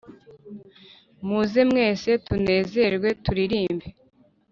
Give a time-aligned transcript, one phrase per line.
[1.27, 3.87] Muze mwese tunezerwe turirimbe